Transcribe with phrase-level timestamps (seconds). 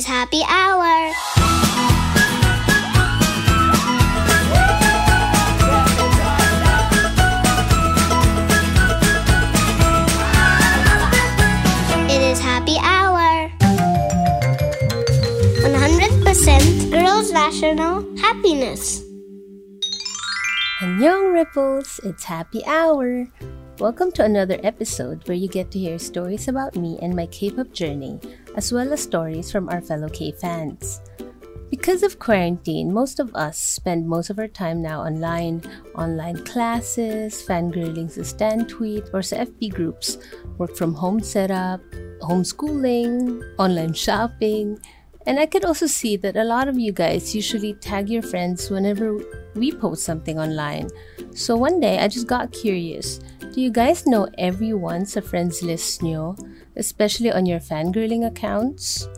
[0.00, 1.12] is happy hour.
[12.08, 13.50] It is happy hour.
[15.68, 19.04] 100% Girls National Happiness.
[20.80, 23.26] And young ripples, it's happy hour.
[23.80, 27.72] Welcome to another episode where you get to hear stories about me and my K-pop
[27.72, 28.20] journey,
[28.54, 31.00] as well as stories from our fellow K fans.
[31.70, 35.62] Because of quarantine, most of us spend most of our time now online,
[35.96, 40.20] online classes, fangirling sa Stan Tweet, or sa FB groups,
[40.58, 41.80] work from home setup,
[42.20, 44.76] homeschooling, online shopping,
[45.24, 48.68] and I could also see that a lot of you guys usually tag your friends
[48.68, 49.16] whenever
[49.54, 50.88] we post something online.
[51.32, 53.20] So one day I just got curious.
[53.50, 56.38] Do you guys know everyone sa friends list nyo?
[56.78, 59.10] Especially on your fangirling accounts?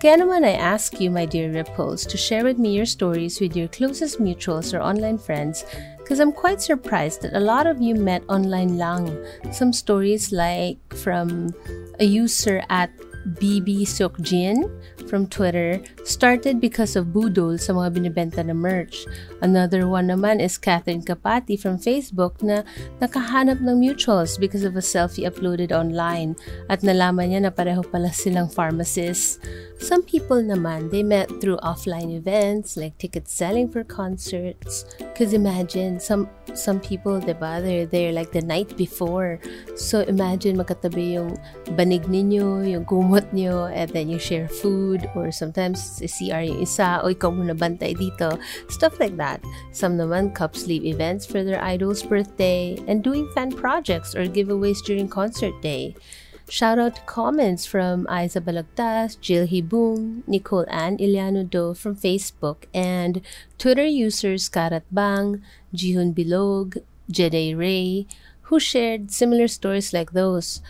[0.00, 3.52] Kaya naman I ask you, my dear Ripples, to share with me your stories with
[3.52, 5.68] your closest mutuals or online friends
[6.00, 9.12] because I'm quite surprised that a lot of you met online lang.
[9.52, 11.52] Some stories like from
[12.00, 12.88] a user at
[13.36, 14.64] BB Sokjin
[15.08, 19.04] from Twitter started because of budol sa mga binibenta na merch.
[19.44, 22.64] Another one naman is Catherine Kapati from Facebook na
[23.00, 26.36] nakahanap ng mutuals because of a selfie uploaded online
[26.72, 29.40] at nalaman niya na pareho pala silang pharmacists.
[29.80, 34.84] Some people naman, they met through offline events like ticket selling for concerts.
[35.00, 39.40] Because imagine, some some people, diba, they're there like the night before.
[39.80, 41.32] So imagine magkatabi yung
[41.80, 47.02] banig ninyo, yung kumot nyo, and then you share food, or sometimes CR yung isa,
[47.02, 48.38] o ikaw muna bantay dito.
[48.70, 49.42] Stuff like that.
[49.74, 54.78] Some naman cup sleeve events for their idol's birthday, and doing fan projects or giveaways
[54.86, 55.98] during concert day.
[56.46, 62.70] Shout out to comments from Aiza Balagtas, Jill Hibung, Nicole Ann Iliano Do from Facebook,
[62.70, 63.22] and
[63.58, 65.42] Twitter users Karat Bang,
[65.74, 66.78] Jihun Bilog,
[67.10, 68.06] Jedi Ray,
[68.50, 70.62] who shared similar stories like those.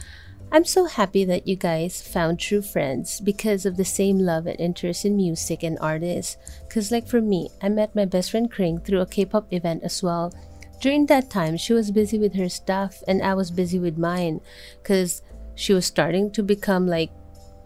[0.52, 4.58] I'm so happy that you guys found true friends because of the same love and
[4.58, 6.36] interest in music and artists.
[6.66, 9.84] Because, like for me, I met my best friend Kring through a K pop event
[9.84, 10.34] as well.
[10.80, 14.40] During that time, she was busy with her stuff and I was busy with mine.
[14.82, 15.22] Because
[15.54, 17.10] she was starting to become like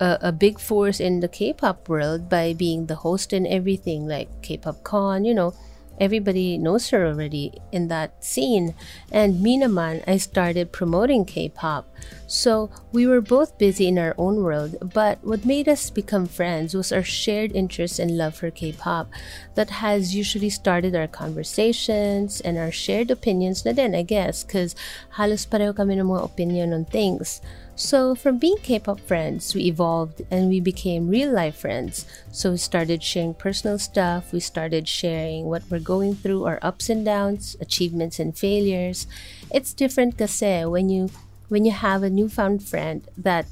[0.00, 4.28] a, a big force in the K-pop world by being the host and everything, like
[4.42, 5.54] K-pop Con, you know.
[6.00, 8.74] Everybody knows her already in that scene.
[9.12, 11.88] And me I started promoting K-pop.
[12.26, 16.74] So we were both busy in our own world, but what made us become friends
[16.74, 19.10] was our shared interest and love for K-pop
[19.54, 24.74] that has usually started our conversations and our shared opinions na din, I guess, because
[25.16, 27.40] halos pareho kami ng mga opinion on things.
[27.76, 32.06] So, from being K pop friends, we evolved and we became real life friends.
[32.30, 36.88] So, we started sharing personal stuff, we started sharing what we're going through, our ups
[36.88, 39.08] and downs, achievements and failures.
[39.50, 41.10] It's different kasi when you
[41.48, 43.46] when you have a newfound friend that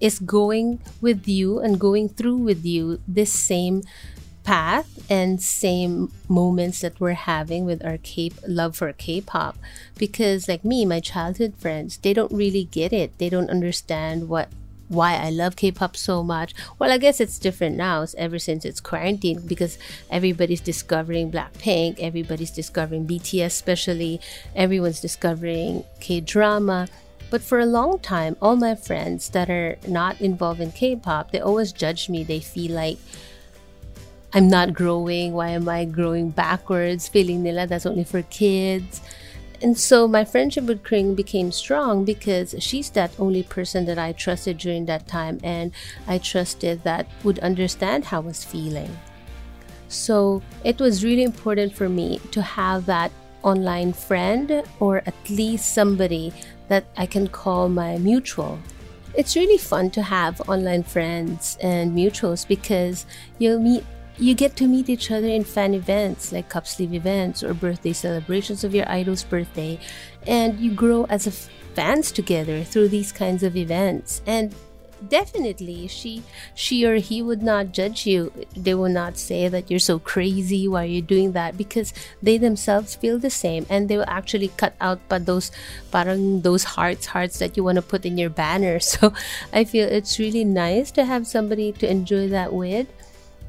[0.00, 3.82] is going with you and going through with you this same
[4.48, 9.58] path and same moments that we're having with our K love for K-pop
[9.98, 14.48] because like me my childhood friends they don't really get it they don't understand what
[14.88, 16.54] why I love K-pop so much.
[16.78, 19.76] Well, I guess it's different now ever since it's quarantine because
[20.10, 24.18] everybody's discovering Blackpink, everybody's discovering BTS especially,
[24.56, 26.88] everyone's discovering K-drama.
[27.28, 31.40] But for a long time, all my friends that are not involved in K-pop, they
[31.40, 32.24] always judge me.
[32.24, 32.96] They feel like
[34.32, 35.32] I'm not growing.
[35.32, 37.08] Why am I growing backwards?
[37.08, 39.00] Feeling nila that's only for kids.
[39.60, 44.12] And so my friendship with Kring became strong because she's that only person that I
[44.12, 45.72] trusted during that time and
[46.06, 48.96] I trusted that would understand how I was feeling.
[49.88, 53.10] So it was really important for me to have that
[53.42, 56.32] online friend or at least somebody
[56.68, 58.58] that I can call my mutual.
[59.14, 63.06] It's really fun to have online friends and mutuals because
[63.38, 63.84] you'll meet
[64.18, 67.92] you get to meet each other in fan events like cup sleeve events or birthday
[67.92, 69.78] celebrations of your idol's birthday.
[70.26, 74.20] And you grow as a fans together through these kinds of events.
[74.26, 74.54] And
[75.08, 76.24] definitely she
[76.56, 78.32] she or he would not judge you.
[78.56, 81.56] They will not say that you're so crazy why are you doing that?
[81.56, 85.52] Because they themselves feel the same and they will actually cut out but those
[85.92, 88.80] parang those hearts hearts that you want to put in your banner.
[88.88, 89.12] So
[89.52, 92.88] i feel it's really nice to have somebody to enjoy that with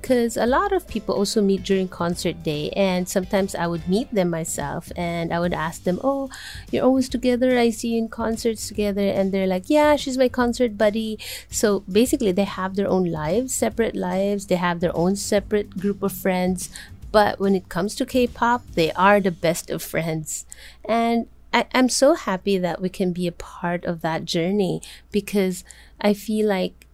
[0.02, 4.14] because a lot of people also meet during concert day and sometimes i would meet
[4.14, 6.30] them myself and i would ask them oh
[6.72, 7.58] you're always together.
[7.58, 11.20] I see you in concerts together and they're like yeah she's my concert buddy.
[11.50, 14.48] So basically they have their own lives separate lives.
[14.48, 16.70] They have their own separate group of friends.
[17.12, 20.46] But when it comes to k-pop they are the best of friends.
[20.86, 25.64] And I, i'm so happy that we can be a part of that journey because
[26.00, 26.86] i feel like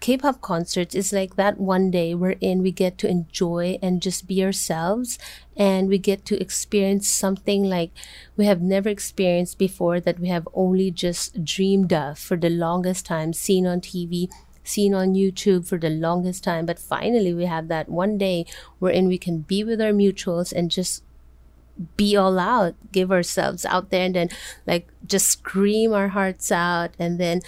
[0.00, 4.44] K-pop concerts is like that one day wherein we get to enjoy and just be
[4.44, 5.18] ourselves
[5.56, 7.90] and we get to experience something like
[8.36, 13.06] we have never experienced before that we have only just dreamed of for the longest
[13.06, 14.28] time seen on TV
[14.68, 16.66] seen on YouTube for the longest time.
[16.66, 18.46] But finally we have that one day
[18.78, 21.02] wherein we can be with our mutuals and just
[21.96, 24.28] be all out, give ourselves out there and then
[24.66, 27.40] like just scream our hearts out and then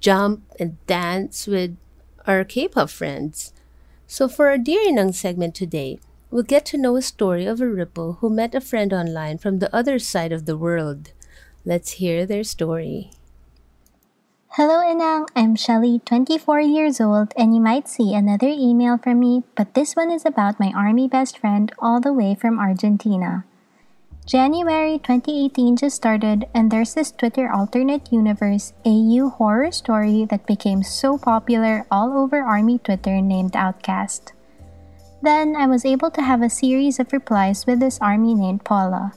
[0.00, 1.76] jump and dance with
[2.26, 3.52] our K-pop friends.
[4.06, 5.98] So for our Dear Inang segment today,
[6.30, 9.58] we'll get to know a story of a ripple who met a friend online from
[9.58, 11.12] the other side of the world.
[11.64, 13.10] Let's hear their story.
[14.50, 19.44] Hello Inang, I'm Shelly, 24 years old, and you might see another email from me,
[19.54, 23.44] but this one is about my army best friend all the way from Argentina.
[24.26, 30.82] January 2018 just started, and there's this Twitter alternate universe AU horror story that became
[30.82, 34.32] so popular all over Army Twitter named Outcast.
[35.22, 39.12] Then I was able to have a series of replies with this army named Paula.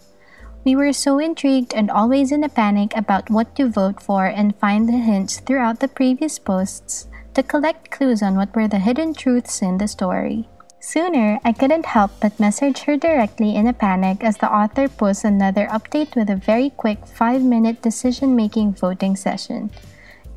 [0.63, 4.55] We were so intrigued and always in a panic about what to vote for and
[4.61, 9.15] find the hints throughout the previous posts to collect clues on what were the hidden
[9.15, 10.47] truths in the story.
[10.81, 15.25] Sooner, I couldn't help but message her directly in a panic as the author posts
[15.25, 19.71] another update with a very quick 5 minute decision making voting session.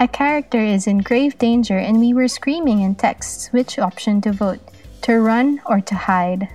[0.01, 4.33] A character is in grave danger, and we were screaming in texts which option to
[4.33, 4.59] vote
[5.03, 6.49] to run or to hide.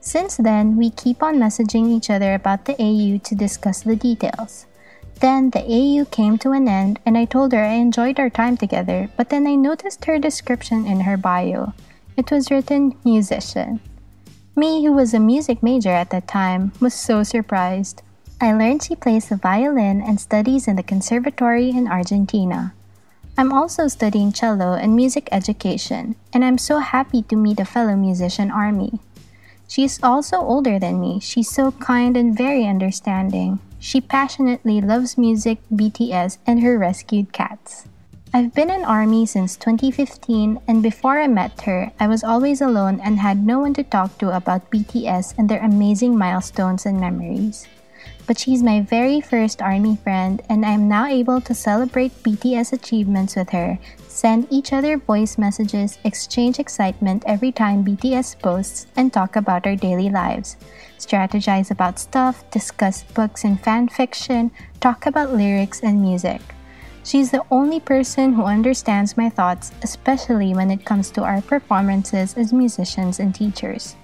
[0.00, 4.64] Since then, we keep on messaging each other about the AU to discuss the details.
[5.20, 8.56] Then the AU came to an end, and I told her I enjoyed our time
[8.56, 11.74] together, but then I noticed her description in her bio.
[12.18, 13.78] It was written musician.
[14.56, 18.02] Me, who was a music major at that time, was so surprised.
[18.40, 22.74] I learned she plays the violin and studies in the conservatory in Argentina.
[23.38, 27.94] I'm also studying cello and music education, and I'm so happy to meet a fellow
[27.94, 28.98] musician army.
[29.68, 31.20] She's also older than me.
[31.20, 33.60] She's so kind and very understanding.
[33.78, 37.86] She passionately loves music, BTS, and her rescued cats.
[38.34, 43.00] I've been in Army since 2015, and before I met her, I was always alone
[43.00, 47.66] and had no one to talk to about BTS and their amazing milestones and memories.
[48.26, 52.74] But she's my very first Army friend, and I am now able to celebrate BTS
[52.74, 53.78] achievements with her,
[54.08, 59.76] send each other voice messages, exchange excitement every time BTS posts, and talk about our
[59.76, 60.58] daily lives.
[60.98, 66.42] Strategize about stuff, discuss books and fan fiction, talk about lyrics and music.
[67.08, 72.36] She's the only person who understands my thoughts, especially when it comes to our performances
[72.36, 73.96] as musicians and teachers.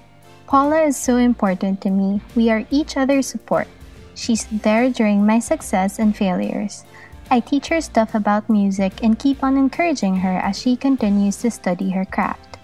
[0.46, 2.22] Paula is so important to me.
[2.34, 3.68] We are each other's support.
[4.14, 6.84] She's there during my success and failures.
[7.30, 11.50] I teach her stuff about music and keep on encouraging her as she continues to
[11.50, 12.56] study her craft.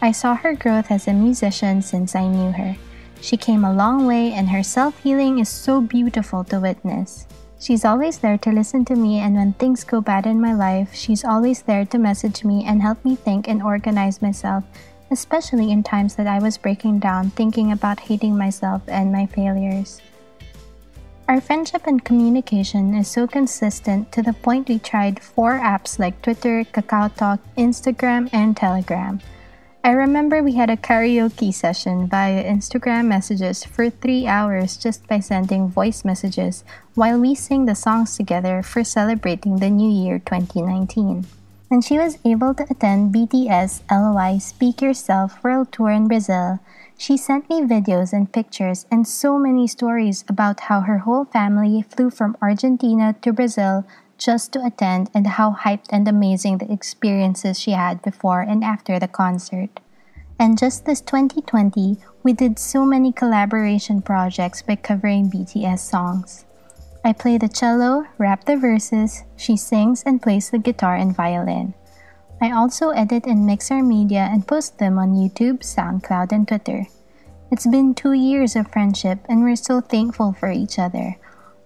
[0.00, 2.74] I saw her growth as a musician since I knew her.
[3.20, 7.26] She came a long way, and her self healing is so beautiful to witness.
[7.58, 10.92] She's always there to listen to me, and when things go bad in my life,
[10.92, 14.64] she's always there to message me and help me think and organize myself,
[15.10, 20.02] especially in times that I was breaking down, thinking about hating myself and my failures.
[21.26, 26.20] Our friendship and communication is so consistent to the point we tried four apps like
[26.20, 29.20] Twitter, KakaoTalk, Instagram, and Telegram.
[29.84, 35.20] I remember we had a karaoke session via Instagram messages for three hours just by
[35.20, 36.64] sending voice messages
[36.94, 41.26] while we sing the songs together for celebrating the new year 2019.
[41.68, 46.60] When she was able to attend BTS LOI Speak Yourself World Tour in Brazil,
[46.96, 51.82] she sent me videos and pictures and so many stories about how her whole family
[51.82, 53.84] flew from Argentina to Brazil
[54.18, 58.98] just to attend and how hyped and amazing the experiences she had before and after
[58.98, 59.80] the concert.
[60.38, 66.44] And just this 2020, we did so many collaboration projects by covering BTS songs.
[67.04, 71.74] I play the cello, rap the verses, she sings and plays the guitar and violin.
[72.40, 76.86] I also edit and mix our media and post them on YouTube, SoundCloud, and Twitter.
[77.50, 81.16] It's been two years of friendship, and we're so thankful for each other.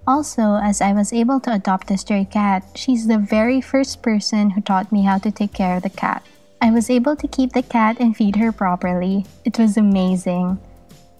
[0.09, 4.49] Also, as I was able to adopt a stray cat, she's the very first person
[4.49, 6.25] who taught me how to take care of the cat.
[6.63, 9.27] I was able to keep the cat and feed her properly.
[9.45, 10.59] It was amazing.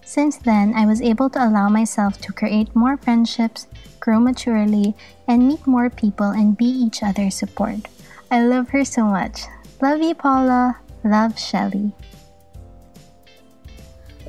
[0.03, 3.67] Since then, I was able to allow myself to create more friendships,
[3.99, 4.95] grow maturely,
[5.27, 7.85] and meet more people and be each other's support.
[8.31, 9.43] I love her so much.
[9.83, 10.79] Love you, Paula.
[11.03, 11.93] Love, Shelly.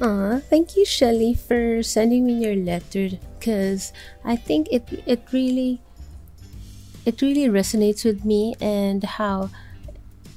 [0.01, 3.11] Aw, thank you, Shelly, for sending me your letter.
[3.41, 3.93] Cause
[4.25, 5.81] I think it it really
[7.07, 9.51] it really resonates with me and how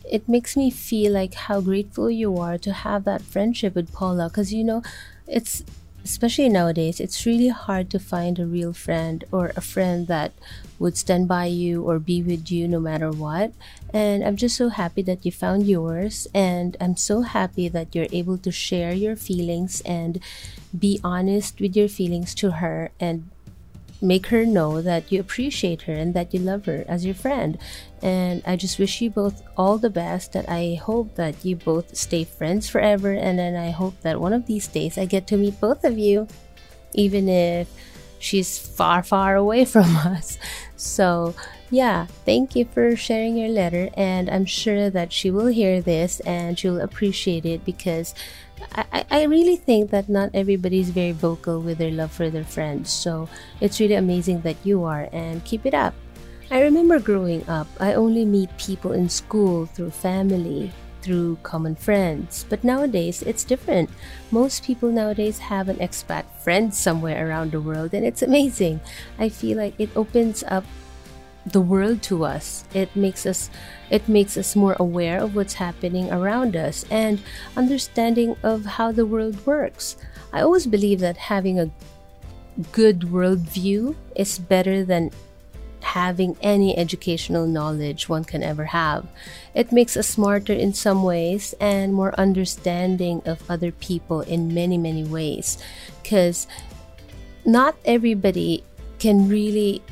[0.10, 4.30] it makes me feel like how grateful you are to have that friendship with Paula.
[4.30, 4.82] Cause you know,
[5.28, 5.64] it's
[6.04, 10.34] especially nowadays, it's really hard to find a real friend or a friend that
[10.84, 13.54] would stand by you or be with you no matter what.
[13.94, 16.28] And I'm just so happy that you found yours.
[16.34, 20.20] And I'm so happy that you're able to share your feelings and
[20.78, 23.30] be honest with your feelings to her and
[24.02, 27.58] make her know that you appreciate her and that you love her as your friend.
[28.02, 30.34] And I just wish you both all the best.
[30.34, 33.14] That I hope that you both stay friends forever.
[33.14, 35.98] And then I hope that one of these days I get to meet both of
[35.98, 36.28] you,
[36.92, 37.72] even if
[38.24, 40.38] she's far, far away from us.
[40.76, 41.36] So,
[41.70, 43.90] yeah, thank you for sharing your letter.
[43.96, 48.14] And I'm sure that she will hear this and she'll appreciate it because
[48.76, 52.46] I, I really think that not everybody is very vocal with their love for their
[52.46, 52.92] friends.
[52.92, 53.28] So
[53.60, 55.94] it's really amazing that you are, and keep it up.
[56.52, 60.72] I remember growing up, I only meet people in school through family,
[61.04, 62.46] through common friends.
[62.50, 63.90] But nowadays, it's different.
[64.32, 68.80] Most people nowadays have an expat friend somewhere around the world, and it's amazing.
[69.20, 70.64] I feel like it opens up
[71.46, 72.64] the world to us.
[72.74, 73.50] It makes us
[73.90, 77.22] it makes us more aware of what's happening around us and
[77.58, 79.98] understanding of how the world works.
[80.32, 81.70] I always believe that having a
[82.72, 85.12] good worldview is better than
[85.84, 89.06] having any educational knowledge one can ever have.
[89.54, 94.78] It makes us smarter in some ways and more understanding of other people in many,
[94.78, 95.58] many ways.
[96.02, 96.48] Because
[97.46, 98.64] not everybody
[99.00, 99.84] can really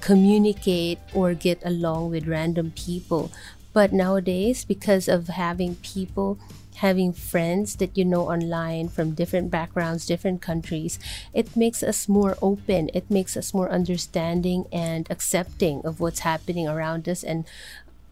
[0.00, 3.32] communicate or get along with random people.
[3.72, 6.38] But nowadays, because of having people,
[6.84, 10.98] having friends that you know online from different backgrounds, different countries,
[11.32, 12.90] it makes us more open.
[12.92, 17.44] It makes us more understanding and accepting of what's happening around us and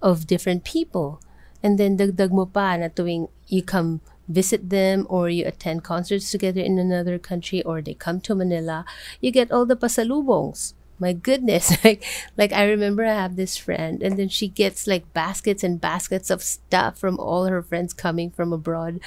[0.00, 1.20] of different people.
[1.62, 6.30] And then dagdag mo pa na tuwing you come visit them or you attend concerts
[6.30, 8.84] together in another country or they come to Manila,
[9.20, 12.04] you get all the pasalubongs my goodness like
[12.36, 16.30] like i remember i have this friend and then she gets like baskets and baskets
[16.30, 19.00] of stuff from all her friends coming from abroad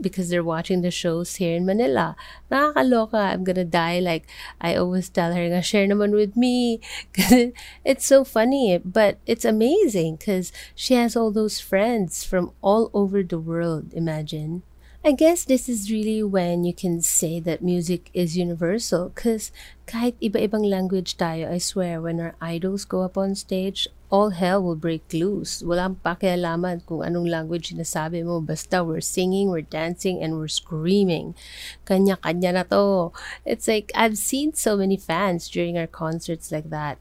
[0.00, 2.16] because they're watching the shows here in Manila.
[2.50, 3.14] Nakakaloka.
[3.14, 4.00] I'm gonna die.
[4.00, 4.26] Like,
[4.60, 6.80] I always tell her, nga, share naman with me.
[7.84, 13.22] it's so funny, but it's amazing because she has all those friends from all over
[13.22, 14.62] the world, imagine.
[15.02, 19.48] I guess this is really when you can say that music is universal because
[19.88, 24.60] kahit iba-ibang language tayo, I swear, when our idols go up on stage, all hell
[24.60, 25.64] will break loose.
[25.64, 28.44] Walang pakialaman kung anong language sinasabi mo.
[28.44, 31.32] Basta we're singing, we're dancing, and we're screaming.
[31.88, 33.08] Kanya-kanya na to.
[33.48, 37.00] It's like, I've seen so many fans during our concerts like that.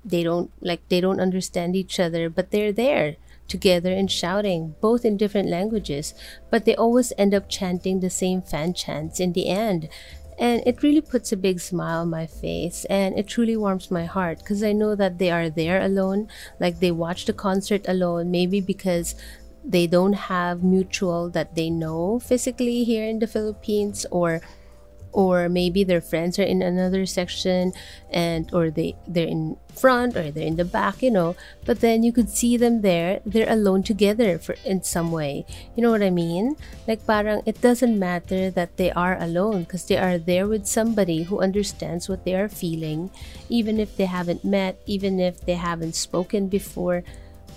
[0.00, 5.04] They don't, like, they don't understand each other, but they're there together and shouting, both
[5.04, 6.14] in different languages,
[6.50, 9.88] but they always end up chanting the same fan chants in the end.
[10.38, 14.04] And it really puts a big smile on my face and it truly warms my
[14.04, 18.30] heart because I know that they are there alone, like they watch the concert alone,
[18.30, 19.14] maybe because
[19.64, 24.42] they don't have mutual that they know physically here in the Philippines or
[25.14, 27.72] or maybe their friends are in another section
[28.10, 32.02] and or they they're in front or they're in the back you know but then
[32.02, 33.20] you could see them there.
[33.24, 35.46] They're alone together for in some way.
[35.74, 36.56] You know what i mean?
[36.86, 41.24] Like parang it doesn't matter that they are alone because they are there with somebody
[41.24, 43.10] who understands what they are feeling
[43.48, 47.02] even if they haven't met even if they haven't spoken before.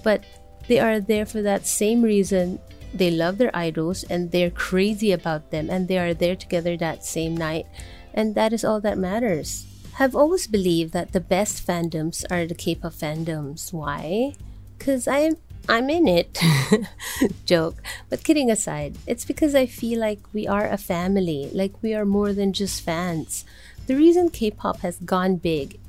[0.03, 0.23] But
[0.67, 2.59] they are there for that same reason
[2.97, 7.05] they love their idols and they're crazy about them and they are there together that
[7.05, 7.65] same night.
[8.13, 9.65] And that is all that matters.
[9.99, 13.73] I've always believed that the best fandoms are the K-pop fandoms.
[13.73, 14.33] Why?
[14.79, 15.37] Cuz I'm
[15.69, 16.39] I'm in it.
[17.45, 17.81] Joke.
[18.09, 22.05] But kidding aside, it's because I feel like we are a family, like we are
[22.05, 23.43] more than just fans.
[23.87, 25.79] The reason K pop has gone big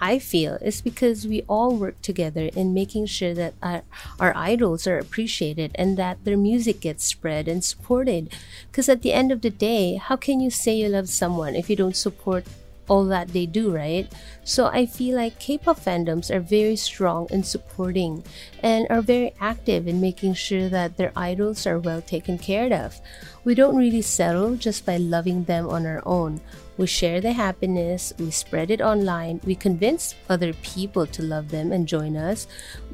[0.00, 3.82] I feel is because we all work together in making sure that our,
[4.18, 8.32] our idols are appreciated and that their music gets spread and supported.
[8.70, 11.68] Because at the end of the day, how can you say you love someone if
[11.68, 12.44] you don't support
[12.88, 14.10] all that they do, right?
[14.44, 18.24] So I feel like K-pop fandoms are very strong and supporting
[18.62, 23.00] and are very active in making sure that their idols are well taken care of.
[23.44, 26.40] We don't really settle just by loving them on our own.
[26.76, 31.70] We share the happiness, we spread it online, we convince other people to love them
[31.70, 32.46] and join us.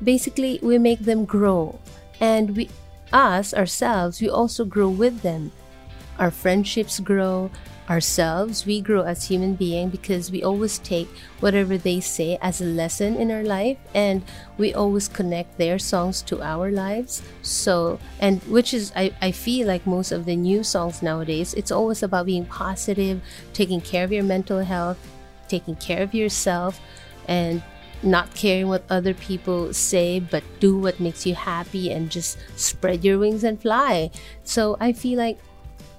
[0.03, 1.79] Basically, we make them grow.
[2.21, 2.69] And we
[3.13, 5.53] us ourselves, we also grow with them.
[6.19, 7.51] Our friendships grow,
[7.89, 11.09] ourselves, we grow as human beings because we always take
[11.41, 14.23] whatever they say as a lesson in our life and
[14.59, 17.23] we always connect their songs to our lives.
[17.43, 21.73] So, and which is, I, I feel like most of the new songs nowadays, it's
[21.73, 23.21] always about being positive,
[23.53, 24.99] taking care of your mental health,
[25.49, 26.81] taking care of yourself,
[27.27, 27.63] and
[28.03, 33.05] not caring what other people say, but do what makes you happy and just spread
[33.05, 34.11] your wings and fly.
[34.45, 35.39] So I feel like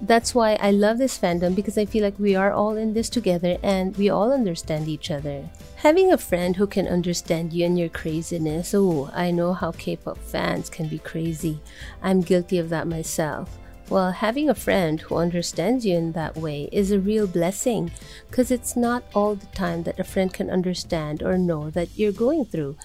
[0.02, 3.10] that's why I love this fandom because I feel like we are all in this
[3.10, 5.50] together and we all understand each other.
[5.76, 9.96] Having a friend who can understand you and your craziness, oh, I know how K
[9.98, 11.60] pop fans can be crazy.
[12.02, 13.58] I'm guilty of that myself.
[13.90, 17.92] Well, having a friend who understands you in that way is a real blessing
[18.30, 22.12] because it's not all the time that a friend can understand or know that you're
[22.12, 22.78] going through.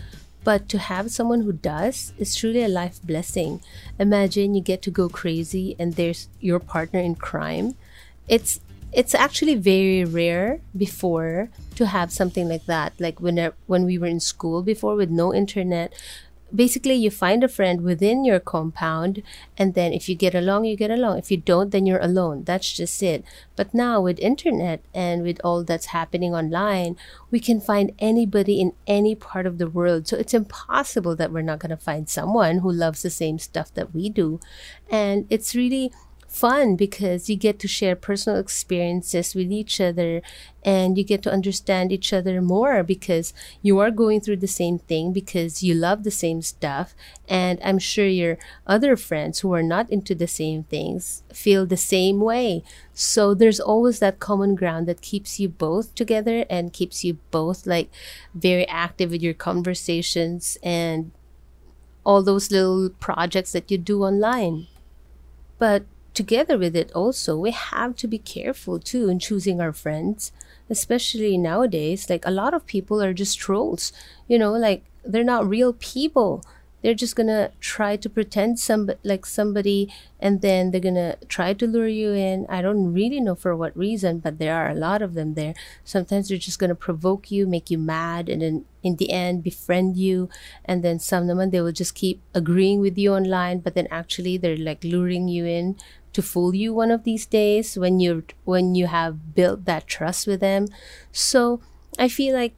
[0.44, 3.60] But to have someone who does is truly a life blessing.
[3.98, 7.74] Imagine you get to go crazy and there's your partner in crime.
[8.28, 8.60] It's
[8.92, 12.92] it's actually very rare before to have something like that.
[13.00, 15.92] Like when when we were in school before with no internet,
[16.54, 19.22] basically you find a friend within your compound
[19.56, 21.18] and then if you get along you get along.
[21.18, 22.44] If you don't then you're alone.
[22.44, 23.24] That's just it.
[23.56, 26.96] But now with internet and with all that's happening online
[27.30, 30.06] we can find anybody in any part of the world.
[30.06, 33.74] So it's impossible that we're not going to find someone who loves the same stuff
[33.74, 34.40] that we do.
[34.90, 35.92] And it's really
[36.34, 40.20] fun because you get to share personal experiences with each other
[40.64, 44.76] and you get to understand each other more because you are going through the same
[44.76, 46.94] thing because you love the same stuff.
[47.28, 48.36] And i'm sure your
[48.66, 52.64] other friends who are not into the same things feel the same way.
[52.92, 57.64] So there's always that common ground that keeps you both together and keeps you both
[57.64, 57.90] like
[58.34, 61.12] very active with your conversations and
[62.04, 64.66] all those little projects that you do online.
[65.58, 65.84] But
[66.14, 70.32] together with it also we have to be careful too in choosing our friends
[70.70, 72.08] especially nowadays.
[72.08, 73.92] Like a lot of people are just trolls
[74.28, 76.44] you know like they're not real people.
[76.82, 81.66] They're just gonna try to pretend some like somebody and then they're gonna try to
[81.66, 82.44] lure you in.
[82.48, 85.54] I don't really know for what reason but there are a lot of them there.
[85.82, 89.96] Sometimes they're just gonna provoke you make you mad and then in the end befriend
[89.96, 90.28] you
[90.66, 93.88] and then some of them they will just keep agreeing with you online but then
[93.90, 95.74] actually they're like luring you in
[96.14, 100.26] to fool you one of these days when you when you have built that trust
[100.26, 100.66] with them.
[101.12, 101.60] So
[101.96, 102.54] i feel like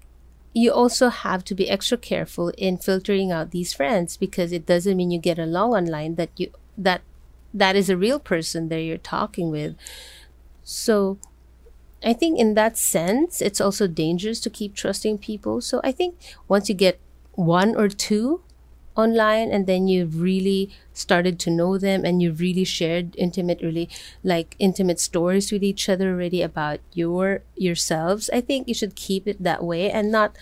[0.55, 4.97] you also have to be extra careful in filtering out these friends because it doesn't
[4.97, 7.03] mean you get along online that you that
[7.53, 9.77] that is a real person that you're talking with.
[10.64, 11.19] So
[12.05, 15.61] i think in that sense it's also dangerous to keep trusting people.
[15.61, 16.16] So i think
[16.49, 17.01] once you get
[17.33, 18.40] one or two
[18.96, 23.88] online and then you've really started to know them and you've really shared intimate really
[24.24, 29.28] like intimate stories with each other already about your yourselves i think you should keep
[29.28, 30.37] it that way and not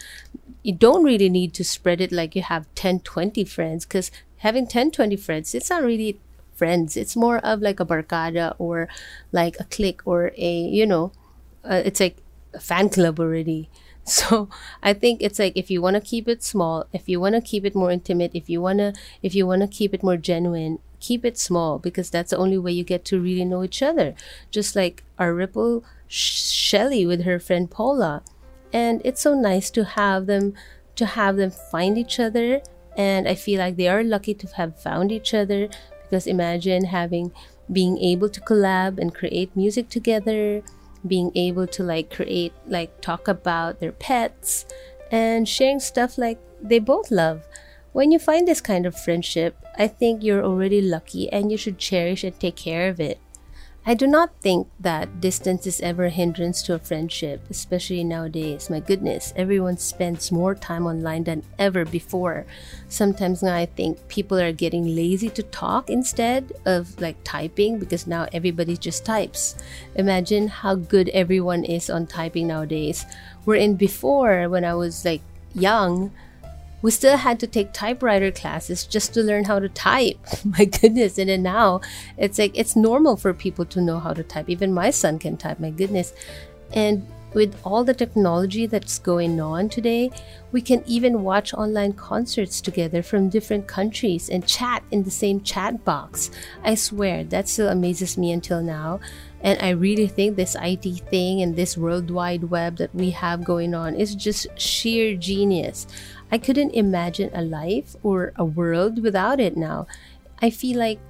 [0.63, 4.67] you don't really need to spread it like you have 10 20 friends because having
[4.67, 6.19] 10 20 friends it's not really
[6.55, 8.89] friends it's more of like a barcada or
[9.33, 11.13] like a clique or a you know
[11.65, 12.17] uh, it's like
[12.55, 13.69] a fan club already
[14.19, 14.49] so
[14.83, 17.41] i think it's like if you want to keep it small if you want to
[17.41, 20.17] keep it more intimate if you want to if you want to keep it more
[20.17, 23.83] genuine keep it small because that's the only way you get to really know each
[23.83, 24.15] other.
[24.51, 28.23] Just like our ripple shelly with her friend paula.
[28.73, 30.55] And it's so nice to have them
[30.97, 32.63] to have them find each other.
[32.97, 35.69] And i feel like they are lucky to have found each other
[36.05, 37.33] because imagine having
[37.73, 40.63] being able to collab and create music together
[41.07, 44.67] being able to like create like talk about their pets
[45.11, 47.47] and sharing stuff like they both love.
[47.93, 51.79] When you find this kind of friendship i think you're already lucky and you should
[51.79, 53.19] cherish and take care of it
[53.87, 58.71] I do not think that distance is ever a hindrance to a friendship, especially nowadays.
[58.71, 62.47] My goodness, everyone spends more time online than ever before.
[62.89, 68.07] Sometimes now I think people are getting lazy to talk instead of like typing because
[68.07, 69.55] now everybody just types.
[69.97, 73.05] Imagine how good everyone is on typing nowadays.
[73.45, 75.21] Wherein before, when I was like
[75.55, 76.11] young,
[76.85, 80.19] we still had to take typewriter classes just to learn how to type.
[80.35, 81.17] Oh my goodness.
[81.17, 81.81] And then now
[82.19, 84.51] it's like it's normal for people to know how to type.
[84.51, 86.13] Even my son can type, my goodness.
[86.75, 90.11] And with all the technology that's going on today,
[90.53, 95.41] we can even watch online concerts together from different countries and chat in the same
[95.41, 96.31] chat box.
[96.63, 99.01] I swear, that still amazes me until now.
[99.41, 103.45] And I really think this IT thing and this World Wide Web that we have
[103.45, 105.87] going on is just sheer genius.
[106.31, 109.87] I couldn't imagine a life or a world without it now.
[110.41, 111.01] I feel like,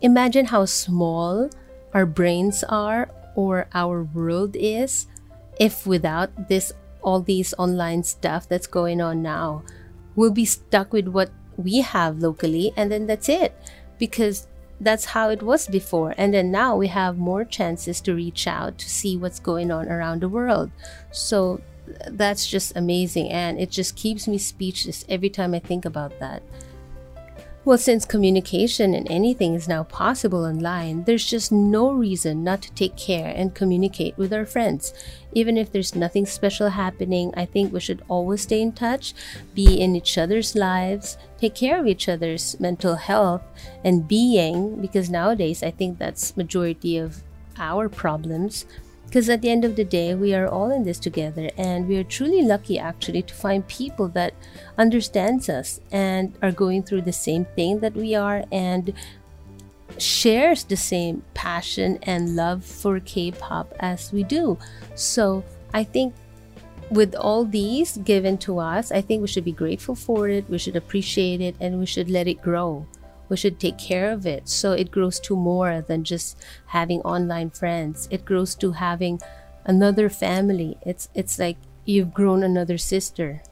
[0.00, 1.48] imagine how small
[1.94, 5.06] our brains are or our world is
[5.58, 9.62] if without this all these online stuff that's going on now
[10.16, 13.56] we'll be stuck with what we have locally and then that's it
[13.98, 14.48] because
[14.80, 16.14] that's how it was before.
[16.16, 19.88] And then now we have more chances to reach out to see what's going on
[19.88, 20.70] around the world.
[21.10, 21.60] So
[22.08, 23.30] that's just amazing.
[23.30, 26.42] And it just keeps me speechless every time i think about that
[27.66, 32.72] well, since communication and anything is now possible online, there's just no reason not to
[32.74, 34.94] take care and communicate with our friends.
[35.32, 39.14] Even if there's nothing special happening, I think we should always stay in touch,
[39.52, 43.42] be in each other's lives, take care of each other's mental health
[43.82, 47.24] and being because nowadays I think that's majority of
[47.58, 48.64] our problems
[49.06, 51.96] because at the end of the day we are all in this together and we
[51.96, 54.34] are truly lucky actually to find people that
[54.76, 58.92] understands us and are going through the same thing that we are and
[59.98, 64.58] shares the same passion and love for k-pop as we do.
[64.94, 66.14] So i think
[66.90, 70.58] with all these given to us i think we should be grateful for it we
[70.58, 72.86] should appreciate it and we should let it grow
[73.28, 74.48] we should take care of it.
[74.48, 76.36] So it grows to more than just
[76.66, 78.08] having online friends.
[78.10, 79.20] It grows to having
[79.64, 80.78] another family.
[80.84, 83.42] It's it's like you've grown another sister.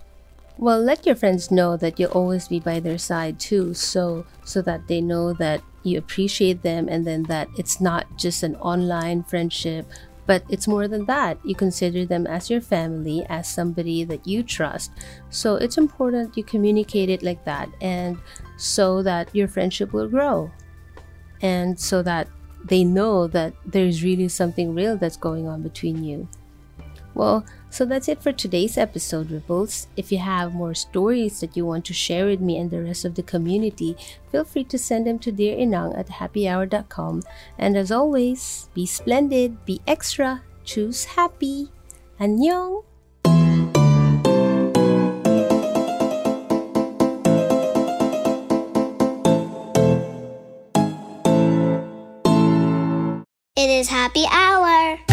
[0.57, 4.63] Well let your friends know that you'll always be by their side too so so
[4.63, 9.25] that they know that you appreciate them and then that it's not just an online
[9.25, 9.87] friendship
[10.27, 11.39] but it's more than that.
[11.45, 14.93] You consider them as your family, as somebody that you trust.
[15.31, 18.19] So it's important you communicate it like that and
[18.57, 20.51] so that your friendship will grow.
[21.43, 22.29] And so that
[22.65, 26.29] they know that there's really something real that's going on between you.
[27.15, 29.87] Well, so that's it for today's episode, Ripples.
[29.97, 33.05] If you have more stories that you want to share with me and the rest
[33.05, 33.97] of the community,
[34.31, 37.23] feel free to send them to Dear Inang at happyhour.com.
[37.59, 41.71] And as always, be splendid, be extra, choose happy.
[42.21, 42.83] Annyeong!
[53.57, 55.04] It is happy hour.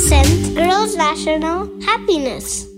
[0.00, 2.69] 100% Girls National Happiness.